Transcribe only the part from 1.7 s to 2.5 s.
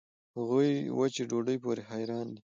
حېران دي.